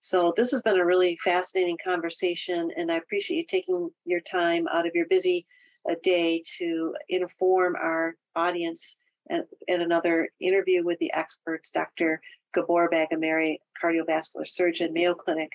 So, 0.00 0.32
this 0.36 0.50
has 0.52 0.62
been 0.62 0.78
a 0.78 0.86
really 0.86 1.18
fascinating 1.22 1.78
conversation, 1.84 2.70
and 2.76 2.90
I 2.90 2.96
appreciate 2.96 3.36
you 3.36 3.44
taking 3.46 3.90
your 4.04 4.20
time 4.20 4.66
out 4.68 4.86
of 4.86 4.94
your 4.94 5.06
busy 5.06 5.46
uh, 5.88 5.94
day 6.02 6.42
to 6.58 6.94
inform 7.08 7.76
our 7.76 8.14
audience 8.36 8.96
and, 9.28 9.44
and 9.68 9.82
another 9.82 10.28
interview 10.40 10.84
with 10.84 10.98
the 10.98 11.12
experts, 11.12 11.70
Dr. 11.70 12.20
Gabor 12.54 12.88
Bagameri, 12.90 13.58
cardiovascular 13.82 14.46
surgeon, 14.46 14.92
Mayo 14.92 15.14
Clinic 15.14 15.50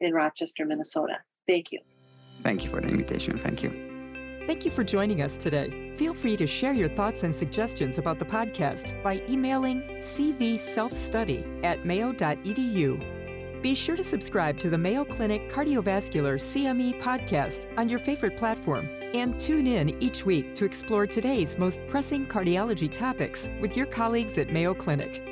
in 0.00 0.12
Rochester, 0.12 0.64
Minnesota. 0.64 1.18
Thank 1.46 1.72
you. 1.72 1.80
Thank 2.42 2.64
you 2.64 2.70
for 2.70 2.80
the 2.80 2.88
invitation. 2.88 3.38
Thank 3.38 3.62
you. 3.62 3.91
Thank 4.46 4.64
you 4.64 4.72
for 4.72 4.82
joining 4.82 5.22
us 5.22 5.36
today. 5.36 5.92
Feel 5.96 6.14
free 6.14 6.36
to 6.36 6.48
share 6.48 6.72
your 6.72 6.88
thoughts 6.88 7.22
and 7.22 7.34
suggestions 7.34 7.98
about 7.98 8.18
the 8.18 8.24
podcast 8.24 9.00
by 9.00 9.22
emailing 9.28 9.82
cvselfstudy 10.00 11.64
at 11.64 11.86
mayo.edu. 11.86 13.62
Be 13.62 13.74
sure 13.76 13.94
to 13.94 14.02
subscribe 14.02 14.58
to 14.58 14.68
the 14.68 14.76
Mayo 14.76 15.04
Clinic 15.04 15.48
Cardiovascular 15.48 16.40
CME 16.40 17.00
podcast 17.00 17.68
on 17.78 17.88
your 17.88 18.00
favorite 18.00 18.36
platform 18.36 18.88
and 19.14 19.38
tune 19.38 19.68
in 19.68 20.02
each 20.02 20.26
week 20.26 20.56
to 20.56 20.64
explore 20.64 21.06
today's 21.06 21.56
most 21.56 21.78
pressing 21.88 22.26
cardiology 22.26 22.92
topics 22.92 23.48
with 23.60 23.76
your 23.76 23.86
colleagues 23.86 24.36
at 24.38 24.52
Mayo 24.52 24.74
Clinic. 24.74 25.31